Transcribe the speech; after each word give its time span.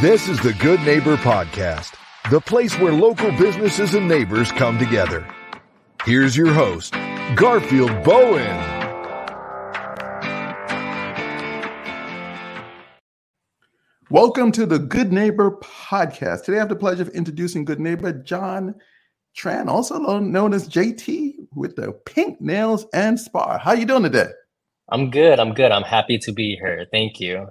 This 0.00 0.30
is 0.30 0.40
the 0.40 0.54
Good 0.54 0.80
Neighbor 0.80 1.18
Podcast, 1.18 1.94
the 2.30 2.40
place 2.40 2.74
where 2.78 2.90
local 2.90 3.30
businesses 3.32 3.92
and 3.92 4.08
neighbors 4.08 4.50
come 4.50 4.78
together. 4.78 5.28
Here's 6.06 6.34
your 6.34 6.54
host, 6.54 6.94
Garfield 7.34 8.02
Bowen. 8.02 8.46
Welcome 14.08 14.52
to 14.52 14.64
the 14.64 14.78
Good 14.78 15.12
Neighbor 15.12 15.58
Podcast. 15.62 16.44
Today 16.44 16.56
I 16.56 16.60
have 16.60 16.70
the 16.70 16.76
pleasure 16.76 17.02
of 17.02 17.10
introducing 17.10 17.66
Good 17.66 17.78
Neighbor 17.78 18.10
John 18.10 18.76
Tran, 19.36 19.68
also 19.68 19.98
known 19.98 20.54
as 20.54 20.66
JT 20.66 21.34
with 21.54 21.76
the 21.76 21.92
Pink 22.06 22.40
Nails 22.40 22.86
and 22.94 23.20
Spa. 23.20 23.58
How 23.58 23.72
you 23.72 23.84
doing 23.84 24.04
today? 24.04 24.30
I'm 24.88 25.10
good. 25.10 25.38
I'm 25.38 25.52
good. 25.52 25.70
I'm 25.72 25.82
happy 25.82 26.16
to 26.20 26.32
be 26.32 26.56
here. 26.56 26.86
Thank 26.90 27.20
you. 27.20 27.48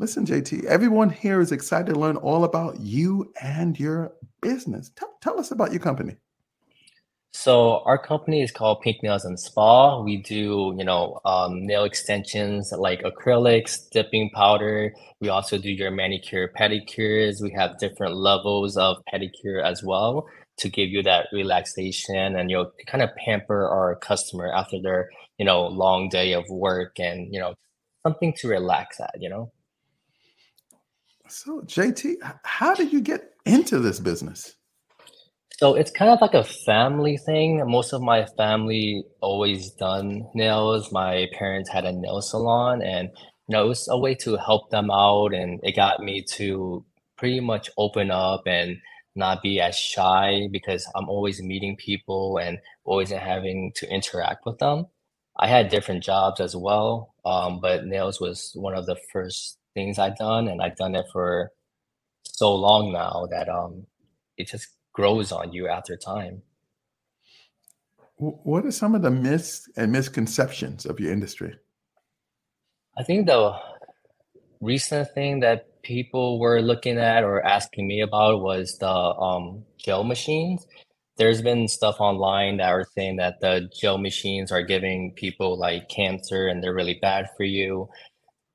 Listen, 0.00 0.24
JT, 0.24 0.64
everyone 0.66 1.10
here 1.10 1.40
is 1.40 1.50
excited 1.50 1.92
to 1.92 1.98
learn 1.98 2.14
all 2.14 2.44
about 2.44 2.78
you 2.78 3.32
and 3.42 3.78
your 3.80 4.12
business. 4.40 4.92
Tell, 4.94 5.12
tell 5.20 5.40
us 5.40 5.50
about 5.50 5.72
your 5.72 5.80
company. 5.80 6.14
So 7.32 7.80
our 7.84 7.98
company 7.98 8.40
is 8.40 8.52
called 8.52 8.80
Pink 8.80 9.02
Nails 9.02 9.24
and 9.24 9.40
Spa. 9.40 10.00
We 10.00 10.18
do, 10.18 10.72
you 10.78 10.84
know, 10.84 11.18
um, 11.24 11.66
nail 11.66 11.82
extensions 11.82 12.70
like 12.70 13.02
acrylics, 13.02 13.90
dipping 13.90 14.30
powder. 14.30 14.94
We 15.20 15.30
also 15.30 15.58
do 15.58 15.68
your 15.68 15.90
manicure, 15.90 16.52
pedicures. 16.56 17.42
We 17.42 17.50
have 17.56 17.80
different 17.80 18.14
levels 18.14 18.76
of 18.76 18.98
pedicure 19.12 19.64
as 19.64 19.82
well 19.82 20.28
to 20.58 20.68
give 20.68 20.90
you 20.90 21.02
that 21.02 21.26
relaxation 21.32 22.36
and 22.36 22.50
you 22.50 22.56
know 22.56 22.70
kind 22.86 23.02
of 23.02 23.10
pamper 23.16 23.68
our 23.68 23.96
customer 23.96 24.50
after 24.52 24.80
their 24.80 25.08
you 25.38 25.44
know 25.44 25.66
long 25.66 26.08
day 26.08 26.34
of 26.34 26.44
work 26.50 26.98
and 26.98 27.32
you 27.32 27.38
know 27.38 27.54
something 28.04 28.32
to 28.32 28.48
relax 28.48 29.00
at 29.00 29.14
you 29.20 29.28
know 29.28 29.52
so 31.28 31.60
jt 31.62 32.16
how 32.44 32.74
did 32.74 32.92
you 32.92 33.00
get 33.00 33.32
into 33.48 33.78
this 33.78 33.98
business? 33.98 34.54
So 35.58 35.74
it's 35.74 35.90
kind 35.90 36.12
of 36.12 36.20
like 36.20 36.34
a 36.34 36.44
family 36.44 37.16
thing. 37.16 37.62
Most 37.66 37.92
of 37.92 38.00
my 38.00 38.26
family 38.36 39.02
always 39.20 39.70
done 39.72 40.28
nails. 40.34 40.92
My 40.92 41.26
parents 41.36 41.68
had 41.68 41.84
a 41.84 41.92
nail 41.92 42.20
salon 42.20 42.82
and 42.82 43.08
you 43.48 43.56
know 43.56 43.64
it 43.64 43.68
was 43.68 43.88
a 43.88 43.98
way 43.98 44.14
to 44.16 44.36
help 44.36 44.70
them 44.70 44.90
out 44.90 45.34
and 45.34 45.58
it 45.64 45.74
got 45.74 46.00
me 46.00 46.22
to 46.34 46.84
pretty 47.16 47.40
much 47.40 47.70
open 47.76 48.10
up 48.12 48.42
and 48.46 48.76
not 49.16 49.42
be 49.42 49.60
as 49.60 49.76
shy 49.76 50.46
because 50.52 50.88
I'm 50.94 51.08
always 51.08 51.42
meeting 51.42 51.74
people 51.74 52.38
and 52.38 52.58
always 52.84 53.10
having 53.10 53.72
to 53.76 53.92
interact 53.92 54.46
with 54.46 54.58
them. 54.58 54.86
I 55.40 55.48
had 55.48 55.70
different 55.70 56.04
jobs 56.04 56.40
as 56.40 56.54
well, 56.54 57.14
um, 57.24 57.58
but 57.60 57.86
nails 57.86 58.20
was 58.20 58.52
one 58.54 58.74
of 58.74 58.86
the 58.86 58.96
first 59.12 59.58
things 59.78 59.98
I've 59.98 60.18
done, 60.18 60.48
and 60.48 60.60
I've 60.60 60.76
done 60.76 60.96
it 60.96 61.06
for 61.12 61.52
so 62.24 62.52
long 62.54 62.92
now 62.92 63.28
that 63.30 63.48
um, 63.48 63.86
it 64.36 64.48
just 64.48 64.66
grows 64.92 65.30
on 65.30 65.52
you 65.52 65.68
after 65.68 65.96
time. 65.96 66.42
What 68.16 68.66
are 68.66 68.72
some 68.72 68.96
of 68.96 69.02
the 69.02 69.12
myths 69.12 69.70
and 69.76 69.92
misconceptions 69.92 70.84
of 70.84 70.98
your 70.98 71.12
industry? 71.12 71.54
I 72.96 73.04
think 73.04 73.26
the 73.26 73.52
recent 74.60 75.14
thing 75.14 75.38
that 75.40 75.80
people 75.82 76.40
were 76.40 76.60
looking 76.60 76.98
at 76.98 77.22
or 77.22 77.46
asking 77.46 77.86
me 77.86 78.00
about 78.00 78.42
was 78.42 78.76
the 78.78 78.90
um, 78.90 79.64
gel 79.76 80.02
machines. 80.02 80.66
There's 81.16 81.42
been 81.42 81.68
stuff 81.68 82.00
online 82.00 82.56
that 82.56 82.70
are 82.70 82.86
saying 82.96 83.16
that 83.18 83.40
the 83.40 83.70
gel 83.80 83.98
machines 83.98 84.50
are 84.50 84.62
giving 84.62 85.12
people 85.12 85.56
like 85.56 85.88
cancer 85.88 86.48
and 86.48 86.60
they're 86.60 86.74
really 86.74 86.98
bad 87.00 87.28
for 87.36 87.44
you. 87.44 87.88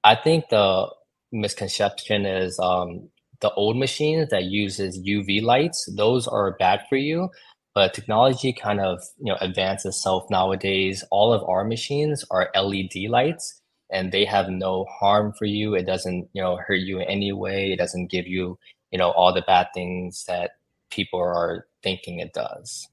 I 0.03 0.15
think 0.15 0.49
the 0.49 0.89
misconception 1.33 2.25
is 2.25 2.57
um, 2.59 3.09
the 3.41 3.51
old 3.55 3.77
machines 3.77 4.29
that 4.29 4.45
uses 4.45 4.99
UV 4.99 5.41
lights; 5.41 5.89
those 5.97 6.27
are 6.27 6.55
bad 6.57 6.83
for 6.87 6.95
you. 6.95 7.29
But 7.75 7.93
technology 7.93 8.53
kind 8.53 8.79
of 8.79 9.01
you 9.19 9.31
know 9.31 9.37
advances 9.41 9.95
itself 9.95 10.29
nowadays. 10.29 11.03
All 11.11 11.33
of 11.33 11.43
our 11.49 11.65
machines 11.65 12.23
are 12.31 12.51
LED 12.55 13.09
lights 13.09 13.61
and 13.93 14.11
they 14.11 14.25
have 14.25 14.49
no 14.49 14.85
harm 14.85 15.31
for 15.37 15.45
you. 15.45 15.75
It 15.75 15.85
doesn't, 15.85 16.27
you 16.33 16.41
know, 16.41 16.57
hurt 16.57 16.79
you 16.79 16.99
in 16.99 17.07
any 17.07 17.31
way. 17.31 17.71
It 17.71 17.77
doesn't 17.77 18.09
give 18.09 18.27
you, 18.27 18.57
you 18.91 18.97
know, 18.97 19.11
all 19.11 19.33
the 19.33 19.43
bad 19.43 19.67
things 19.73 20.25
that 20.27 20.51
people 20.89 21.19
are 21.19 21.67
thinking 21.83 22.19
it 22.19 22.33
does. 22.33 22.87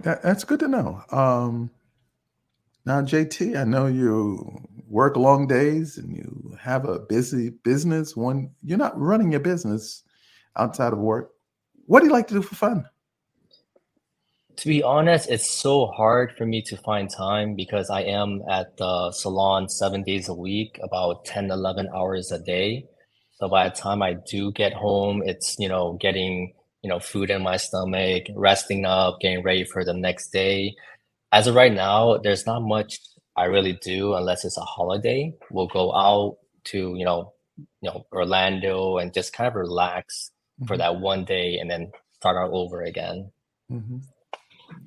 That, 0.00 0.22
that's 0.22 0.44
good 0.44 0.60
to 0.60 0.68
know. 0.68 1.02
Um, 1.10 1.70
now, 2.86 3.02
JT, 3.02 3.58
I 3.58 3.64
know 3.64 3.88
you 3.88 4.64
work 4.88 5.16
long 5.16 5.48
days 5.48 5.98
and 5.98 6.16
you 6.16 6.56
have 6.60 6.84
a 6.84 7.00
busy 7.00 7.50
business. 7.50 8.16
One, 8.16 8.52
you're 8.62 8.78
not 8.78 8.98
running 8.98 9.32
your 9.32 9.40
business 9.40 10.04
outside 10.56 10.92
of 10.92 11.00
work. 11.00 11.32
What 11.86 12.00
do 12.00 12.06
you 12.06 12.12
like 12.12 12.28
to 12.28 12.34
do 12.34 12.42
for 12.42 12.54
fun? 12.54 12.88
To 14.58 14.68
be 14.68 14.84
honest, 14.84 15.28
it's 15.28 15.50
so 15.50 15.86
hard 15.86 16.32
for 16.38 16.46
me 16.46 16.62
to 16.62 16.76
find 16.76 17.10
time 17.10 17.56
because 17.56 17.90
I 17.90 18.02
am 18.02 18.42
at 18.48 18.76
the 18.76 19.10
salon 19.10 19.68
seven 19.68 20.04
days 20.04 20.28
a 20.28 20.34
week, 20.34 20.78
about 20.80 21.24
10, 21.24 21.50
11 21.50 21.88
hours 21.92 22.30
a 22.30 22.38
day. 22.38 22.86
So 23.34 23.48
by 23.48 23.68
the 23.68 23.74
time 23.74 24.00
I 24.00 24.14
do 24.14 24.52
get 24.52 24.72
home, 24.72 25.24
it's, 25.26 25.56
you 25.58 25.68
know, 25.68 25.98
getting, 26.00 26.54
you 26.82 26.88
know, 26.88 27.00
food 27.00 27.30
in 27.30 27.42
my 27.42 27.56
stomach, 27.56 28.26
resting 28.34 28.86
up, 28.86 29.18
getting 29.20 29.42
ready 29.42 29.64
for 29.64 29.84
the 29.84 29.92
next 29.92 30.28
day. 30.28 30.76
As 31.32 31.46
of 31.46 31.54
right 31.54 31.72
now, 31.72 32.18
there's 32.18 32.46
not 32.46 32.62
much 32.62 33.00
I 33.36 33.44
really 33.44 33.74
do 33.74 34.14
unless 34.14 34.44
it's 34.44 34.56
a 34.56 34.62
holiday. 34.62 35.34
We'll 35.50 35.66
go 35.66 35.94
out 35.94 36.38
to, 36.64 36.94
you 36.96 37.04
know, 37.04 37.32
you 37.80 37.90
know, 37.90 38.06
Orlando 38.12 38.98
and 38.98 39.12
just 39.12 39.32
kind 39.32 39.48
of 39.48 39.54
relax 39.54 40.30
mm-hmm. 40.60 40.66
for 40.66 40.76
that 40.76 41.00
one 41.00 41.24
day 41.24 41.58
and 41.58 41.70
then 41.70 41.90
start 42.12 42.36
all 42.36 42.58
over 42.58 42.82
again. 42.82 43.30
Mm-hmm. 43.70 43.98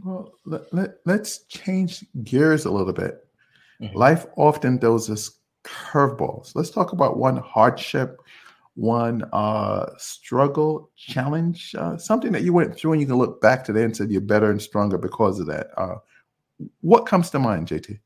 Well, 0.04 0.34
let, 0.46 0.74
let, 1.06 1.20
us 1.22 1.44
change 1.48 2.04
gears 2.24 2.66
a 2.66 2.72
little 2.72 2.94
bit. 2.94 3.26
Mm-hmm. 3.82 3.98
Life 3.98 4.26
often 4.36 4.80
throws 4.80 5.10
us 5.10 5.32
curveballs. 5.64 6.52
Let's 6.56 6.70
talk 6.70 6.92
about 6.92 7.18
one 7.18 7.38
hardship, 7.38 8.20
one 8.76 9.24
uh, 9.32 9.92
struggle, 9.98 10.90
challenge, 10.98 11.76
uh, 11.78 11.98
something 11.98 12.32
that 12.32 12.44
you 12.44 12.54
went 12.54 12.76
through 12.76 12.94
and 12.94 13.02
you 13.02 13.08
can 13.08 13.18
look 13.18 13.42
back 13.42 13.64
today 13.64 13.84
and 13.84 13.96
said 13.96 14.12
you're 14.12 14.22
better 14.22 14.52
and 14.52 14.62
stronger 14.62 14.98
because 14.98 15.40
of 15.40 15.48
that. 15.48 15.68
Uh, 15.78 15.96
what 16.82 17.06
comes 17.06 17.30
to 17.32 17.40
mind, 17.40 17.68
JT? 17.68 18.00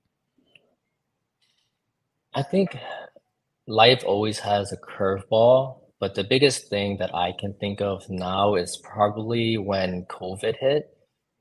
I 2.34 2.42
think 2.42 2.78
life 3.68 4.04
always 4.06 4.40
has 4.40 4.72
a 4.72 4.78
curveball, 4.78 5.80
but 6.00 6.16
the 6.16 6.24
biggest 6.24 6.68
thing 6.70 6.98
that 6.98 7.14
I 7.14 7.34
can 7.40 7.54
think 7.60 7.82
of 7.82 8.10
now 8.10 8.56
is 8.56 8.82
probably 8.84 9.58
when 9.58 10.06
COVID 10.10 10.56
hit. 10.60 10.98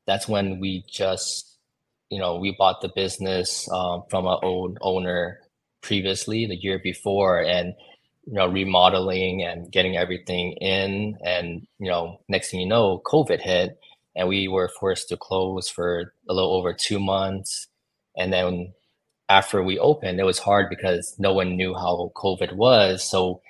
That's 0.07 0.29
when 0.29 0.61
we 0.61 0.85
just, 0.89 1.59
you 2.11 2.19
know, 2.19 2.37
we 2.37 2.55
bought 2.59 2.81
the 2.81 2.91
business 2.95 3.69
um, 3.73 4.03
from 4.11 4.27
our 4.27 4.39
old 4.45 4.79
owner 4.83 5.41
previously 5.83 6.47
the 6.47 6.57
year 6.57 6.79
before, 6.83 7.41
and 7.43 7.75
you 8.27 8.35
know, 8.35 8.47
remodeling 8.47 9.43
and 9.43 9.71
getting 9.73 9.97
everything 9.97 10.53
in, 10.61 11.17
and 11.25 11.67
you 11.79 11.91
know, 11.91 12.21
next 12.29 12.51
thing 12.51 12.61
you 12.61 12.69
know, 12.69 13.01
COVID 13.05 13.41
hit, 13.41 13.79
and 14.15 14.29
we 14.29 14.49
were 14.49 14.69
forced 14.69 15.09
to 15.09 15.17
close 15.17 15.69
for 15.69 16.15
a 16.29 16.35
little 16.35 16.55
over 16.55 16.73
two 16.73 17.01
months, 17.01 17.69
and 18.17 18.33
then 18.33 18.75
after 19.29 19.63
we 19.63 19.79
opened, 19.79 20.21
it 20.21 20.25
was 20.25 20.39
hard 20.39 20.69
because 20.69 21.15
no 21.19 21.33
one 21.33 21.57
knew 21.57 21.75
how 21.75 22.13
COVID 22.15 22.55
was. 22.55 23.03
So 23.03 23.41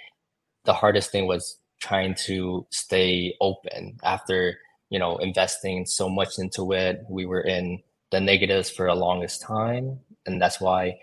the 0.65 0.73
hardest 0.75 1.11
thing 1.11 1.27
was 1.27 1.59
trying 1.81 2.15
to 2.15 2.67
stay 2.71 3.35
open 3.41 3.99
after 4.05 4.59
you 4.91 4.99
know 4.99 5.17
investing 5.19 5.87
so 5.87 6.09
much 6.09 6.39
into 6.39 6.73
it. 6.73 7.05
We 7.09 7.27
were 7.27 7.41
in 7.41 7.83
the 8.13 8.21
negatives 8.21 8.71
for 8.71 8.87
the 8.87 8.95
longest 8.95 9.43
time. 9.43 9.99
And 10.27 10.41
that's 10.41 10.61
why 10.61 10.99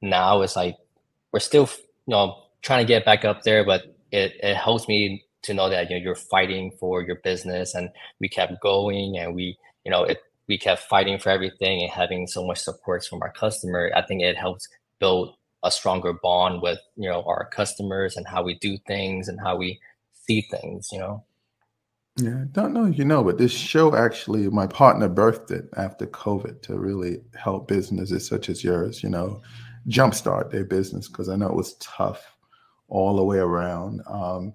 now 0.00 0.42
it's 0.42 0.54
like 0.54 0.76
we're 1.32 1.40
still 1.40 1.68
you 2.06 2.12
know 2.12 2.36
trying 2.62 2.86
to 2.86 2.88
get 2.88 3.04
back 3.04 3.24
up 3.24 3.42
there 3.42 3.64
but 3.64 3.82
it, 4.12 4.32
it 4.42 4.56
helps 4.56 4.88
me 4.88 5.24
to 5.42 5.54
know 5.54 5.68
that 5.68 5.90
you 5.90 5.96
know 5.96 6.02
you're 6.02 6.14
fighting 6.14 6.70
for 6.78 7.02
your 7.02 7.16
business 7.16 7.74
and 7.74 7.90
we 8.20 8.28
kept 8.28 8.60
going 8.60 9.16
and 9.18 9.34
we 9.34 9.58
you 9.84 9.90
know 9.90 10.04
it 10.04 10.18
we 10.48 10.58
kept 10.58 10.82
fighting 10.82 11.18
for 11.18 11.30
everything 11.30 11.82
and 11.82 11.90
having 11.90 12.26
so 12.26 12.44
much 12.46 12.58
support 12.58 13.04
from 13.04 13.22
our 13.22 13.32
customer 13.32 13.90
i 13.94 14.02
think 14.02 14.22
it 14.22 14.36
helps 14.36 14.68
build 14.98 15.34
a 15.62 15.70
stronger 15.70 16.12
bond 16.12 16.62
with 16.62 16.78
you 16.96 17.08
know 17.08 17.22
our 17.26 17.48
customers 17.50 18.16
and 18.16 18.26
how 18.26 18.42
we 18.42 18.54
do 18.58 18.76
things 18.86 19.28
and 19.28 19.40
how 19.40 19.56
we 19.56 19.78
see 20.26 20.42
things 20.50 20.88
you 20.92 20.98
know 20.98 21.24
yeah, 22.16 22.44
don't 22.52 22.74
know 22.74 22.86
you 22.86 23.04
know, 23.04 23.24
but 23.24 23.38
this 23.38 23.52
show 23.52 23.94
actually, 23.94 24.48
my 24.50 24.66
partner 24.66 25.08
birthed 25.08 25.50
it 25.50 25.70
after 25.76 26.06
COVID 26.06 26.60
to 26.62 26.78
really 26.78 27.22
help 27.34 27.68
businesses 27.68 28.26
such 28.26 28.48
as 28.48 28.62
yours, 28.62 29.02
you 29.02 29.08
know, 29.08 29.40
jumpstart 29.88 30.50
their 30.50 30.64
business 30.64 31.08
because 31.08 31.28
I 31.28 31.36
know 31.36 31.48
it 31.48 31.56
was 31.56 31.74
tough 31.74 32.36
all 32.88 33.16
the 33.16 33.24
way 33.24 33.38
around. 33.38 34.02
Um, 34.06 34.54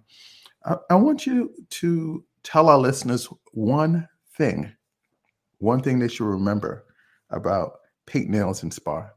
I, 0.65 0.77
I 0.89 0.95
want 0.95 1.25
you 1.25 1.53
to 1.69 2.23
tell 2.43 2.69
our 2.69 2.77
listeners 2.77 3.29
one 3.53 4.07
thing, 4.35 4.73
one 5.59 5.81
thing 5.81 5.99
they 5.99 6.07
should 6.07 6.25
remember 6.25 6.85
about 7.29 7.73
Pink 8.05 8.29
Nails 8.29 8.63
and 8.63 8.73
Spa. 8.73 9.07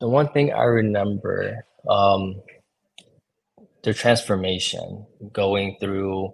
The 0.00 0.08
one 0.08 0.28
thing 0.28 0.52
I 0.52 0.64
remember, 0.64 1.66
um, 1.88 2.40
their 3.82 3.94
transformation, 3.94 5.06
going 5.32 5.76
through 5.80 6.30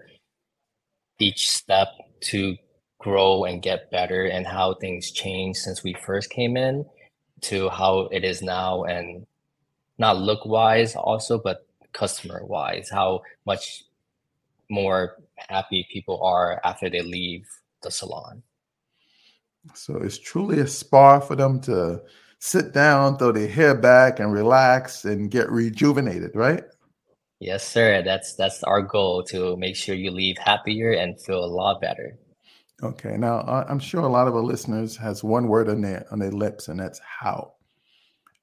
each 1.18 1.50
step 1.50 1.88
to 2.22 2.56
grow 2.98 3.44
and 3.44 3.62
get 3.62 3.90
better, 3.90 4.24
and 4.24 4.46
how 4.46 4.74
things 4.74 5.10
changed 5.10 5.60
since 5.60 5.82
we 5.82 5.94
first 6.04 6.30
came 6.30 6.56
in 6.56 6.84
to 7.42 7.68
how 7.68 8.08
it 8.12 8.24
is 8.24 8.42
now, 8.42 8.84
and 8.84 9.26
not 9.98 10.16
look 10.18 10.44
wise 10.44 10.96
also, 10.96 11.38
but 11.38 11.63
customer 11.94 12.44
wise, 12.44 12.90
how 12.90 13.22
much 13.46 13.84
more 14.68 15.16
happy 15.36 15.86
people 15.90 16.22
are 16.22 16.60
after 16.64 16.90
they 16.90 17.00
leave 17.00 17.46
the 17.82 17.90
salon. 17.90 18.42
So 19.74 19.96
it's 19.96 20.18
truly 20.18 20.60
a 20.60 20.66
spa 20.66 21.20
for 21.20 21.36
them 21.36 21.60
to 21.62 22.02
sit 22.38 22.74
down, 22.74 23.16
throw 23.16 23.32
their 23.32 23.48
hair 23.48 23.74
back, 23.74 24.20
and 24.20 24.32
relax 24.32 25.06
and 25.06 25.30
get 25.30 25.50
rejuvenated, 25.50 26.32
right? 26.34 26.64
Yes, 27.40 27.66
sir. 27.66 28.02
That's 28.02 28.34
that's 28.34 28.62
our 28.64 28.82
goal 28.82 29.22
to 29.24 29.56
make 29.56 29.76
sure 29.76 29.94
you 29.94 30.10
leave 30.10 30.36
happier 30.38 30.92
and 30.92 31.20
feel 31.20 31.44
a 31.44 31.46
lot 31.46 31.80
better. 31.80 32.18
Okay. 32.82 33.16
Now 33.16 33.40
I'm 33.68 33.78
sure 33.78 34.02
a 34.02 34.08
lot 34.08 34.28
of 34.28 34.34
our 34.34 34.42
listeners 34.42 34.96
has 34.96 35.24
one 35.24 35.48
word 35.48 35.68
on 35.68 35.80
their 35.80 36.06
on 36.10 36.18
their 36.18 36.32
lips, 36.32 36.68
and 36.68 36.78
that's 36.78 37.00
how. 37.00 37.52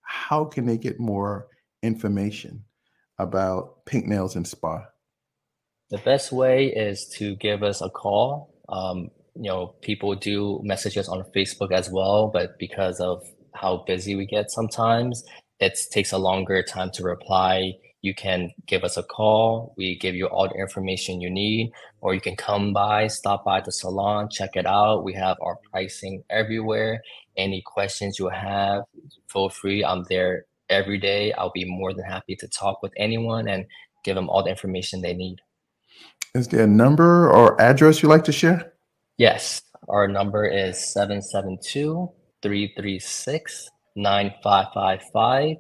How 0.04 0.44
can 0.44 0.66
they 0.66 0.78
get 0.78 1.00
more 1.00 1.48
information 1.84 2.64
about 3.22 3.86
Pink 3.86 4.06
Nails 4.06 4.36
and 4.36 4.48
Spa? 4.48 4.86
The 5.90 5.98
best 6.00 6.32
way 6.32 6.68
is 6.68 7.08
to 7.18 7.36
give 7.36 7.64
us 7.64 7.82
a 7.82 7.90
call. 7.90 8.54
Um, 8.70 9.10
you 9.36 9.50
know, 9.50 9.76
people 9.82 10.16
do 10.16 10.60
messages 10.64 11.08
on 11.08 11.24
Facebook 11.36 11.72
as 11.72 11.90
well, 11.90 12.30
but 12.34 12.58
because 12.60 13.00
of 13.00 13.24
how 13.54 13.84
busy 13.86 14.16
we 14.16 14.26
get 14.26 14.52
sometimes, 14.52 15.24
it 15.60 15.78
takes 15.92 16.12
a 16.12 16.18
longer 16.18 16.64
time 16.64 16.92
to 16.94 17.04
reply. 17.04 17.74
You 18.02 18.16
can 18.16 18.52
give 18.66 18.84
us 18.84 18.98
a 18.98 19.04
call. 19.04 19.74
We 19.78 19.98
give 19.98 20.16
you 20.16 20.26
all 20.26 20.48
the 20.48 20.56
information 20.56 21.22
you 21.22 21.30
need, 21.30 21.72
or 22.00 22.14
you 22.14 22.22
can 22.22 22.36
come 22.36 22.74
by, 22.74 23.08
stop 23.08 23.46
by 23.46 23.62
the 23.62 23.72
salon, 23.72 24.30
check 24.32 24.56
it 24.56 24.66
out. 24.66 25.04
We 25.04 25.14
have 25.14 25.38
our 25.42 25.58
pricing 25.72 26.24
everywhere. 26.30 27.02
Any 27.38 27.62
questions 27.66 28.18
you 28.18 28.30
have, 28.30 28.84
feel 29.32 29.50
free. 29.50 29.86
I'm 29.86 30.04
there 30.10 30.46
every 30.72 30.98
day. 30.98 31.34
I'll 31.34 31.52
be 31.52 31.66
more 31.66 31.94
than 31.94 32.06
happy 32.06 32.36
to 32.38 32.48
talk 32.48 32.82
with 32.82 32.94
anyone 32.98 33.48
and 33.48 33.66
give 34.04 34.16
them 34.16 34.30
all 34.30 34.44
the 34.44 34.50
information 34.50 35.02
they 35.02 35.14
need. 35.14 35.38
Is 36.34 36.48
there 36.48 36.64
a 36.64 36.68
number 36.68 37.30
or 37.30 37.60
address 37.62 38.02
you'd 38.02 38.10
like 38.10 38.24
to 38.24 38.32
share? 38.32 38.74
Yes, 39.18 39.62
our 39.90 40.08
number 40.08 40.46
is 40.46 40.80
772 40.94 42.10
336 42.42 43.70
9555. 43.96 45.58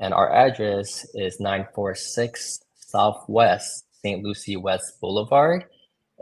And 0.00 0.14
our 0.14 0.32
address 0.32 1.06
is 1.14 1.40
946 1.40 2.60
Southwest 2.74 3.84
St. 4.02 4.22
Lucie 4.22 4.56
West 4.56 5.00
Boulevard. 5.00 5.64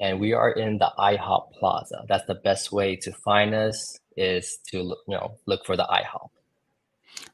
And 0.00 0.20
we 0.20 0.32
are 0.32 0.50
in 0.50 0.78
the 0.78 0.92
IHOP 0.98 1.52
Plaza. 1.58 2.04
That's 2.08 2.26
the 2.26 2.34
best 2.34 2.72
way 2.72 2.96
to 2.96 3.12
find 3.12 3.54
us 3.54 3.98
is 4.16 4.58
to 4.68 4.78
you 4.78 4.96
know 5.08 5.36
look 5.46 5.64
for 5.64 5.76
the 5.76 5.84
IHOP. 5.84 6.28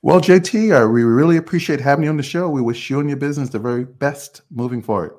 Well, 0.02 0.20
JT, 0.20 0.84
uh, 0.84 0.88
we 0.88 1.04
really 1.04 1.36
appreciate 1.36 1.80
having 1.80 2.04
you 2.04 2.10
on 2.10 2.16
the 2.16 2.22
show. 2.22 2.48
We 2.48 2.60
wish 2.60 2.90
you 2.90 3.00
and 3.00 3.08
your 3.08 3.18
business 3.18 3.50
the 3.50 3.58
very 3.58 3.84
best 3.84 4.42
moving 4.50 4.82
forward. 4.82 5.14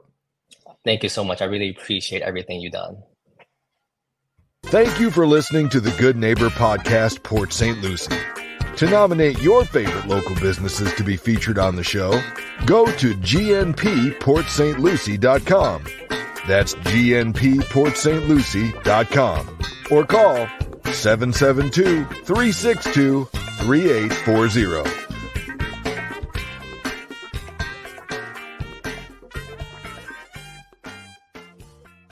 Thank 0.84 1.04
you 1.04 1.10
so 1.10 1.24
much. 1.24 1.42
I 1.42 1.46
really 1.46 1.70
appreciate 1.70 2.22
everything 2.22 2.60
you've 2.60 2.74
done. 2.74 2.98
Thank 4.64 5.00
you 5.00 5.12
for 5.12 5.28
listening 5.28 5.70
to 5.70 5.80
the 5.80 5.92
Good 5.92 6.18
Neighbor 6.18 6.50
Podcast, 6.50 7.24
Port 7.24 7.54
St. 7.54 7.80
Lucie. 7.82 8.18
To 8.78 8.90
nominate 8.90 9.40
your 9.42 9.66
favorite 9.66 10.08
local 10.08 10.36
businesses 10.36 10.94
to 10.96 11.04
be 11.04 11.16
featured 11.16 11.60
on 11.60 11.76
the 11.76 11.84
show, 11.84 12.20
go 12.66 12.86
to 12.86 13.14
gnpportstlucie.com. 13.14 15.84
That's 16.48 16.74
gnpportstlucie.com 16.76 19.60
or 19.92 20.06
call 20.06 20.48
772 20.92 22.06
362 22.06 23.30
3840. 23.64 25.03